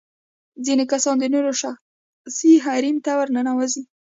ځينې 0.65 0.85
کسان 0.91 1.15
د 1.19 1.25
نورو 1.33 1.51
شخصي 1.61 2.53
حريم 2.65 2.97
ته 3.05 3.11
ورننوزي. 3.19 3.83